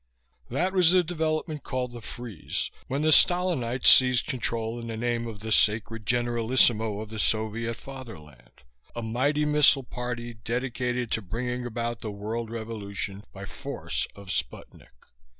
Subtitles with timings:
[0.49, 5.27] That was the development called the Freeze, when the Stalinites seized control in the name
[5.27, 8.63] of the sacred Generalissimo of the Soviet Fatherland,
[8.95, 15.05] a mighty missile party, dedicated to bringing about the world revolution by force of sputnik.